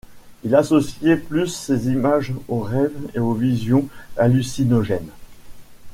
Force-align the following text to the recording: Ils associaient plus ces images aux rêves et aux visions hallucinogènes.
Ils 0.43 0.55
associaient 0.55 1.15
plus 1.15 1.45
ces 1.49 1.89
images 1.89 2.33
aux 2.47 2.61
rêves 2.61 2.97
et 3.13 3.19
aux 3.19 3.35
visions 3.35 3.87
hallucinogènes. 4.17 5.11